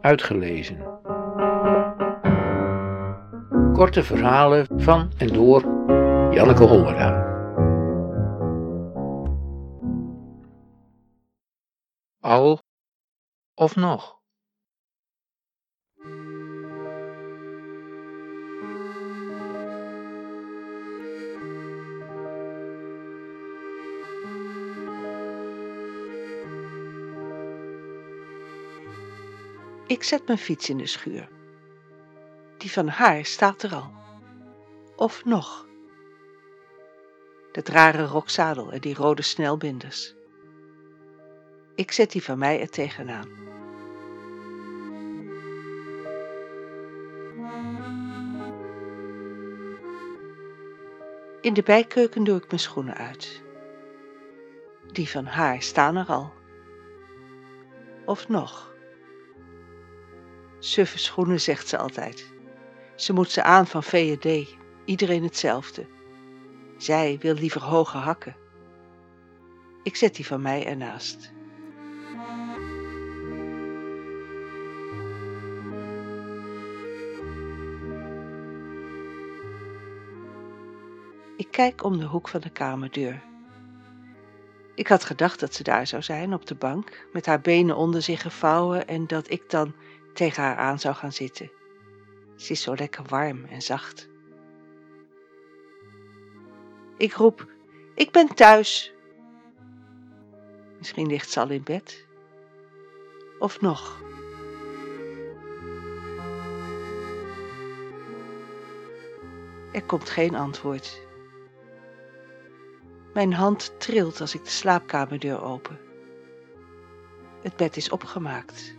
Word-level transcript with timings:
uitgelezen. 0.00 0.78
Korte 3.72 4.02
verhalen 4.02 4.66
van 4.76 5.10
en 5.18 5.28
door 5.28 5.60
Janneke 6.34 6.64
Hollera. 6.64 7.28
Al 12.20 12.58
of 13.54 13.76
nog? 13.76 14.19
Ik 29.90 30.02
zet 30.02 30.26
mijn 30.26 30.38
fiets 30.38 30.68
in 30.68 30.76
de 30.76 30.86
schuur. 30.86 31.28
Die 32.58 32.72
van 32.72 32.88
haar 32.88 33.24
staat 33.24 33.62
er 33.62 33.74
al. 33.74 33.92
Of 34.96 35.24
nog. 35.24 35.66
Dat 37.52 37.68
rare 37.68 38.04
rokzadel 38.04 38.72
en 38.72 38.80
die 38.80 38.94
rode 38.94 39.22
snelbinders. 39.22 40.14
Ik 41.74 41.92
zet 41.92 42.12
die 42.12 42.22
van 42.22 42.38
mij 42.38 42.60
er 42.60 42.70
tegenaan. 42.70 43.28
In 51.40 51.54
de 51.54 51.62
bijkeuken 51.62 52.24
doe 52.24 52.36
ik 52.36 52.46
mijn 52.48 52.60
schoenen 52.60 52.96
uit. 52.96 53.42
Die 54.92 55.08
van 55.08 55.26
haar 55.26 55.62
staan 55.62 55.96
er 55.96 56.06
al. 56.06 56.32
Of 58.04 58.28
nog. 58.28 58.70
Suffe 60.60 60.98
schoenen, 60.98 61.40
zegt 61.40 61.68
ze 61.68 61.78
altijd. 61.78 62.32
Ze 62.96 63.12
moet 63.12 63.30
ze 63.30 63.42
aan 63.42 63.66
van 63.66 63.82
V&D, 63.82 64.56
iedereen 64.84 65.22
hetzelfde. 65.22 65.86
Zij 66.78 67.16
wil 67.20 67.34
liever 67.34 67.62
hoge 67.62 67.96
hakken. 67.96 68.36
Ik 69.82 69.96
zet 69.96 70.14
die 70.14 70.26
van 70.26 70.42
mij 70.42 70.66
ernaast. 70.66 71.32
Ik 81.36 81.50
kijk 81.50 81.84
om 81.84 81.98
de 81.98 82.04
hoek 82.04 82.28
van 82.28 82.40
de 82.40 82.50
kamerdeur. 82.50 83.22
Ik 84.74 84.88
had 84.88 85.04
gedacht 85.04 85.40
dat 85.40 85.54
ze 85.54 85.62
daar 85.62 85.86
zou 85.86 86.02
zijn 86.02 86.34
op 86.34 86.46
de 86.46 86.54
bank, 86.54 87.06
met 87.12 87.26
haar 87.26 87.40
benen 87.40 87.76
onder 87.76 88.02
zich 88.02 88.22
gevouwen 88.22 88.86
en 88.86 89.06
dat 89.06 89.30
ik 89.30 89.50
dan 89.50 89.74
tegen 90.20 90.42
haar 90.42 90.56
aan 90.56 90.78
zou 90.78 90.94
gaan 90.94 91.12
zitten. 91.12 91.50
Ze 92.36 92.52
is 92.52 92.62
zo 92.62 92.74
lekker 92.74 93.04
warm 93.08 93.44
en 93.44 93.62
zacht. 93.62 94.08
Ik 96.96 97.12
roep: 97.12 97.46
Ik 97.94 98.10
ben 98.10 98.34
thuis. 98.34 98.94
Misschien 100.78 101.06
ligt 101.06 101.30
ze 101.30 101.40
al 101.40 101.50
in 101.50 101.62
bed. 101.62 102.06
Of 103.38 103.60
nog. 103.60 104.02
Er 109.72 109.82
komt 109.86 110.10
geen 110.10 110.34
antwoord. 110.34 111.00
Mijn 113.14 113.32
hand 113.32 113.80
trilt 113.80 114.20
als 114.20 114.34
ik 114.34 114.44
de 114.44 114.50
slaapkamerdeur 114.50 115.42
open. 115.42 115.78
Het 117.42 117.56
bed 117.56 117.76
is 117.76 117.90
opgemaakt. 117.90 118.78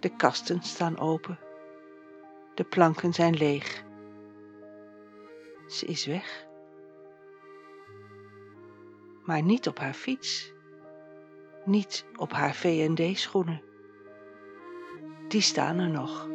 De 0.00 0.16
kasten 0.16 0.62
staan 0.62 0.98
open. 0.98 1.38
De 2.54 2.64
planken 2.64 3.12
zijn 3.12 3.34
leeg. 3.34 3.84
Ze 5.66 5.86
is 5.86 6.06
weg. 6.06 6.46
Maar 9.24 9.42
niet 9.42 9.68
op 9.68 9.78
haar 9.78 9.94
fiets. 9.94 10.52
Niet 11.64 12.04
op 12.16 12.32
haar 12.32 12.54
V&D-schoenen. 12.54 13.62
Die 15.28 15.40
staan 15.40 15.78
er 15.78 15.90
nog. 15.90 16.28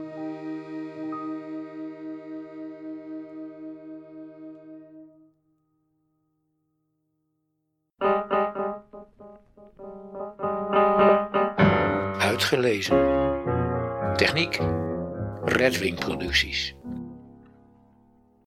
Uitgelezen. 12.19 13.24
Techniek 14.15 14.59
Redwing 15.43 15.99
Producties. 15.99 16.73